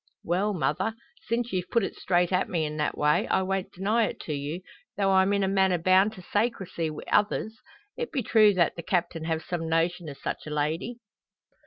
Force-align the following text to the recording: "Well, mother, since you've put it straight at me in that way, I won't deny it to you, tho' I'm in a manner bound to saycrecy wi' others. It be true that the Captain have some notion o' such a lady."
"Well, 0.23 0.55
mother, 0.55 0.95
since 1.27 1.53
you've 1.53 1.69
put 1.69 1.83
it 1.83 1.93
straight 1.95 2.31
at 2.33 2.49
me 2.49 2.65
in 2.65 2.77
that 2.77 2.97
way, 2.97 3.27
I 3.27 3.43
won't 3.43 3.71
deny 3.71 4.05
it 4.07 4.19
to 4.21 4.33
you, 4.33 4.61
tho' 4.97 5.11
I'm 5.11 5.31
in 5.31 5.43
a 5.43 5.47
manner 5.47 5.77
bound 5.77 6.13
to 6.13 6.23
saycrecy 6.23 6.89
wi' 6.89 7.03
others. 7.11 7.59
It 7.97 8.11
be 8.11 8.23
true 8.23 8.55
that 8.55 8.75
the 8.75 8.81
Captain 8.81 9.25
have 9.25 9.43
some 9.43 9.69
notion 9.69 10.09
o' 10.09 10.13
such 10.13 10.47
a 10.47 10.49
lady." 10.49 10.97